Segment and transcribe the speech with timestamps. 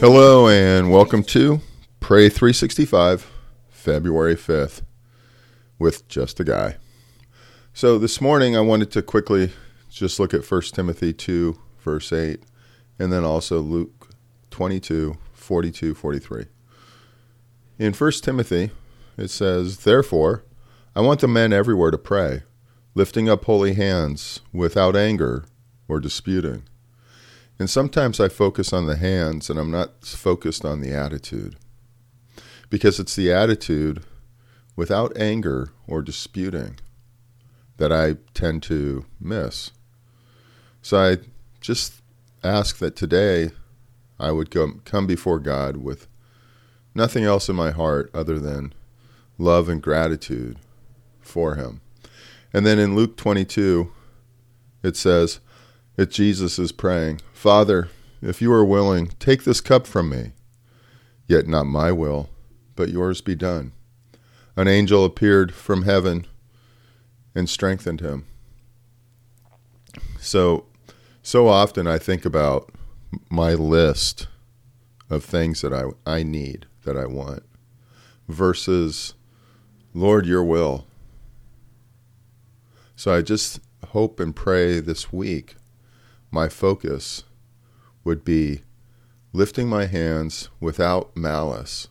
[0.00, 1.60] Hello and welcome to
[2.00, 3.30] Pray 365,
[3.68, 4.80] February 5th,
[5.78, 6.76] with just a guy.
[7.74, 9.52] So this morning I wanted to quickly
[9.90, 12.42] just look at 1 Timothy 2, verse 8,
[12.98, 14.08] and then also Luke
[14.52, 16.46] 22, 42, 43.
[17.78, 18.70] In 1 Timothy,
[19.18, 20.44] it says, Therefore,
[20.96, 22.44] I want the men everywhere to pray,
[22.94, 25.44] lifting up holy hands without anger
[25.88, 26.62] or disputing.
[27.58, 31.56] And sometimes I focus on the hands and I'm not focused on the attitude.
[32.70, 34.02] Because it's the attitude
[34.76, 36.78] without anger or disputing
[37.76, 39.70] that I tend to miss.
[40.82, 41.18] So I
[41.60, 42.02] just
[42.42, 43.50] ask that today
[44.18, 46.06] I would come, come before God with
[46.94, 48.72] nothing else in my heart other than
[49.38, 50.58] love and gratitude
[51.20, 51.80] for Him.
[52.54, 53.92] And then in Luke 22,
[54.82, 55.40] it says,
[55.96, 57.88] that Jesus is praying, Father,
[58.20, 60.32] if you are willing, take this cup from me.
[61.26, 62.28] Yet not my will,
[62.76, 63.72] but yours be done.
[64.56, 66.26] An angel appeared from heaven
[67.34, 68.26] and strengthened him.
[70.18, 70.66] So,
[71.22, 72.70] so often I think about
[73.30, 74.28] my list
[75.10, 77.42] of things that I, I need, that I want,
[78.28, 79.14] versus,
[79.92, 80.86] Lord, your will.
[82.96, 85.56] So I just hope and pray this week
[86.30, 87.24] my focus
[88.02, 88.62] would be
[89.32, 91.88] lifting my hands without malice,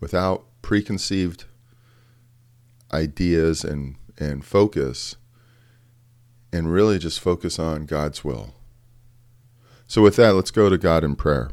[0.00, 1.44] without preconceived
[2.92, 5.16] ideas and, and focus,
[6.52, 8.54] and really just focus on God's will.
[9.88, 11.50] So, with that, let's go to God in prayer.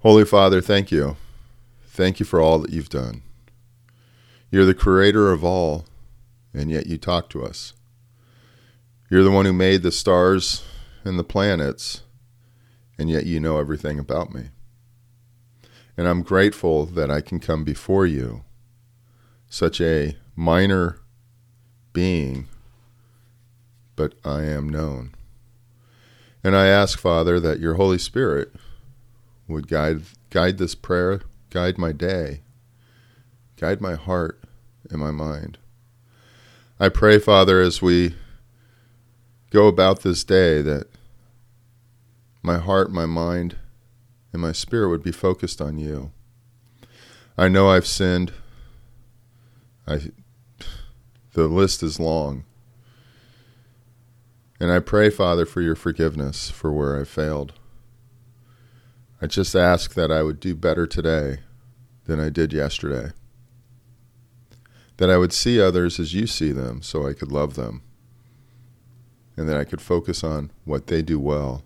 [0.00, 1.16] Holy Father, thank you.
[1.86, 3.22] Thank you for all that you've done.
[4.50, 5.86] You're the creator of all,
[6.54, 7.74] and yet you talk to us.
[9.10, 10.64] You're the one who made the stars
[11.04, 12.02] and the planets,
[12.96, 14.44] and yet you know everything about me.
[15.96, 18.44] And I'm grateful that I can come before you,
[19.48, 20.98] such a minor
[21.92, 22.48] being,
[23.94, 25.14] but I am known.
[26.42, 28.52] And I ask, Father, that your Holy Spirit
[29.46, 31.20] would guide guide this prayer,
[31.50, 32.42] guide my day,
[33.56, 34.42] guide my heart
[34.90, 35.58] and my mind.
[36.78, 38.16] I pray, Father, as we
[39.50, 40.88] go about this day that
[42.42, 43.56] my heart, my mind,
[44.32, 46.10] and my spirit would be focused on you.
[47.38, 48.32] I know I've sinned.
[49.86, 50.00] I
[51.34, 52.44] the list is long.
[54.58, 57.52] And I pray, Father, for your forgiveness for where I failed.
[59.20, 61.40] I just ask that I would do better today
[62.06, 63.12] than I did yesterday.
[64.98, 67.82] That I would see others as you see them so I could love them
[69.36, 71.64] and that I could focus on what they do well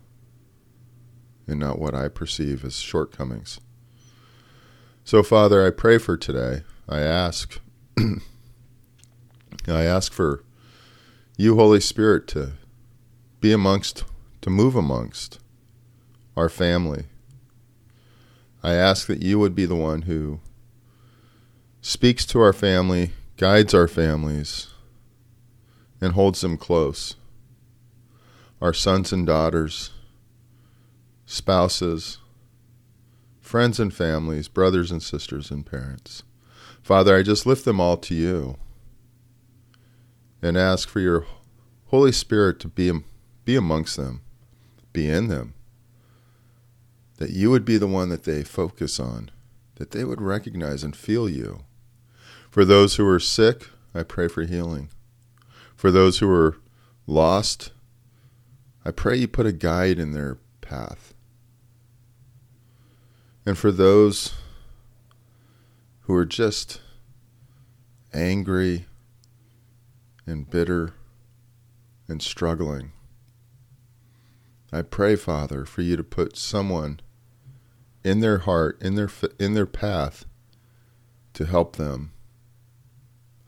[1.47, 3.59] and not what I perceive as shortcomings.
[5.03, 6.63] So, Father, I pray for today.
[6.87, 7.59] I ask,
[9.67, 10.43] I ask for
[11.37, 12.53] you, Holy Spirit, to
[13.39, 14.03] be amongst,
[14.41, 15.39] to move amongst
[16.35, 17.05] our family.
[18.61, 20.39] I ask that you would be the one who
[21.81, 24.67] speaks to our family, guides our families,
[26.01, 27.15] and holds them close
[28.61, 29.91] our sons and daughters,
[31.25, 32.17] spouses,
[33.39, 36.23] friends and families, brothers and sisters and parents.
[36.83, 38.57] Father, I just lift them all to you
[40.41, 41.25] and ask for your
[41.85, 42.91] Holy Spirit to be,
[43.45, 44.19] be amongst them,
[44.91, 45.53] be in them,
[47.19, 49.31] that you would be the one that they focus on,
[49.75, 51.63] that they would recognize and feel you.
[52.49, 54.89] For those who are sick, I pray for healing.
[55.75, 56.57] For those who are
[57.05, 57.71] lost,
[58.83, 61.13] I pray you put a guide in their path.
[63.45, 64.33] And for those
[66.01, 66.81] who are just
[68.13, 68.85] angry
[70.25, 70.93] and bitter
[72.07, 72.91] and struggling,
[74.71, 76.99] I pray, Father, for you to put someone
[78.03, 79.09] in their heart, in their
[79.39, 80.25] in their path
[81.33, 82.11] to help them.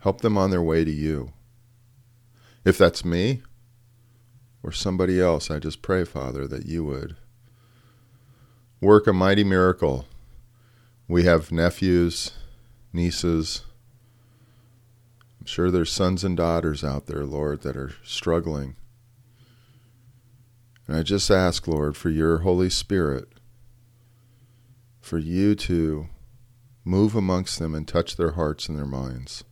[0.02, 1.32] Help them on their way to you.
[2.64, 3.42] If that's me,
[4.62, 7.16] or somebody else, I just pray, Father, that you would
[8.80, 10.06] work a mighty miracle.
[11.06, 12.32] We have nephews,
[12.92, 13.62] nieces.
[15.40, 18.74] I'm sure there's sons and daughters out there, Lord, that are struggling.
[20.88, 23.28] And I just ask, Lord, for your Holy Spirit,
[25.00, 26.08] for you to
[26.84, 29.44] move amongst them and touch their hearts and their minds.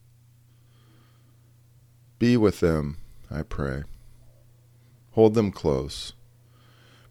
[2.21, 2.99] Be with them,
[3.31, 3.85] I pray.
[5.13, 6.13] Hold them close.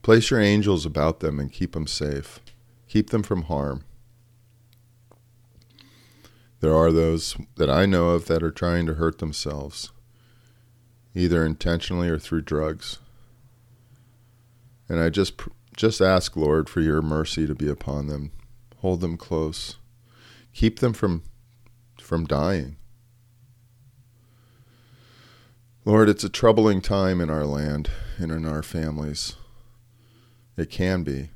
[0.03, 2.39] Place your angels about them and keep them safe.
[2.87, 3.85] Keep them from harm.
[6.59, 9.91] There are those that I know of that are trying to hurt themselves,
[11.15, 12.99] either intentionally or through drugs.
[14.87, 15.41] And I just
[15.75, 18.31] just ask, Lord, for your mercy to be upon them.
[18.77, 19.77] Hold them close.
[20.53, 21.23] Keep them from
[21.99, 22.75] from dying.
[25.85, 29.37] Lord, it's a troubling time in our land and in our families.
[30.57, 31.29] It can be.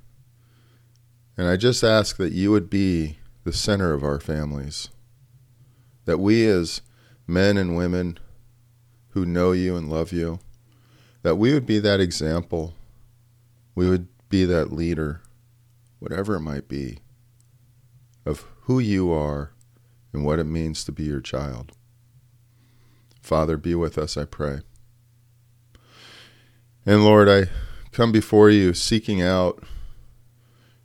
[1.37, 4.89] And I just ask that you would be the center of our families.
[6.03, 6.81] That we, as
[7.25, 8.19] men and women
[9.09, 10.39] who know you and love you,
[11.21, 12.73] that we would be that example.
[13.75, 15.21] We would be that leader,
[15.99, 16.99] whatever it might be,
[18.25, 19.53] of who you are
[20.11, 21.71] and what it means to be your child.
[23.23, 24.59] Father, be with us, I pray.
[26.85, 27.45] And Lord, I
[27.93, 29.63] come before you seeking out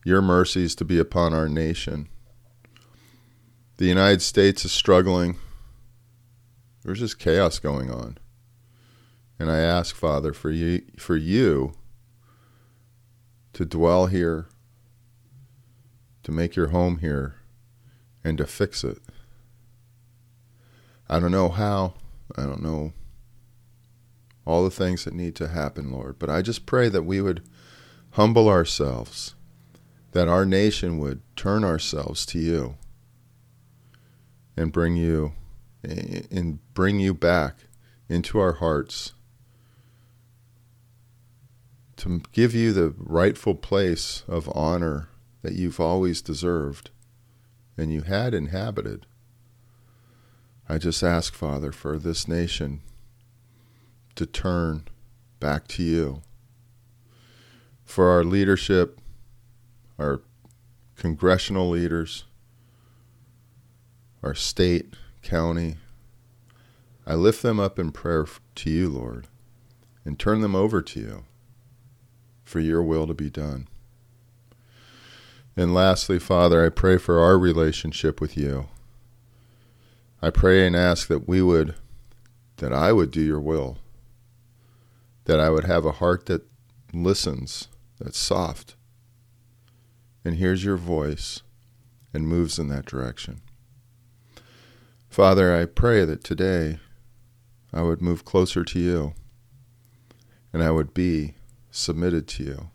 [0.04, 2.08] your mercies to be upon our nation.
[3.78, 5.36] The United States is struggling.
[6.84, 8.18] There's just chaos going on.
[9.40, 11.72] And I ask, Father, for you, for you
[13.52, 14.46] to dwell here,
[16.22, 17.34] to make your home here,
[18.22, 18.98] and to fix it.
[21.08, 21.94] I don't know how.
[22.36, 22.92] I don't know
[24.44, 26.18] all the things that need to happen, Lord.
[26.18, 27.42] But I just pray that we would
[28.12, 29.34] humble ourselves,
[30.12, 32.76] that our nation would turn ourselves to you
[34.56, 35.34] and bring you
[35.82, 37.56] and bring you back
[38.08, 39.12] into our hearts
[41.96, 45.08] to give you the rightful place of honor
[45.42, 46.90] that you've always deserved
[47.76, 49.06] and you had inhabited.
[50.68, 52.82] I just ask, Father, for this nation
[54.16, 54.86] to turn
[55.40, 56.22] back to you.
[57.84, 59.00] For our leadership,
[59.98, 60.20] our
[60.96, 62.24] congressional leaders,
[64.22, 65.76] our state, county,
[67.06, 68.26] I lift them up in prayer
[68.56, 69.26] to you, Lord,
[70.04, 71.24] and turn them over to you
[72.44, 73.68] for your will to be done.
[75.56, 78.68] And lastly, Father, I pray for our relationship with you.
[80.20, 81.74] I pray and ask that we would,
[82.56, 83.78] that I would do your will,
[85.24, 86.42] that I would have a heart that
[86.92, 87.68] listens,
[88.00, 88.74] that's soft,
[90.24, 91.42] and hears your voice
[92.12, 93.42] and moves in that direction.
[95.08, 96.80] Father, I pray that today
[97.72, 99.14] I would move closer to you
[100.52, 101.34] and I would be
[101.70, 102.70] submitted to you.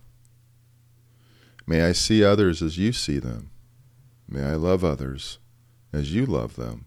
[1.65, 3.49] May I see others as you see them.
[4.27, 5.39] May I love others
[5.91, 6.85] as you love them.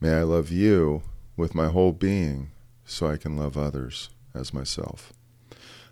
[0.00, 1.02] May I love you
[1.36, 2.50] with my whole being
[2.84, 5.12] so I can love others as myself.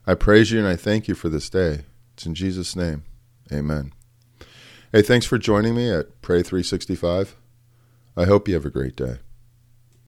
[0.07, 1.81] I praise you and I thank you for this day.
[2.15, 3.05] It's in Jesus' name.
[3.53, 3.93] Amen.
[4.93, 7.37] Hey, thanks for joining me at Pray 365.
[8.17, 9.19] I hope you have a great day.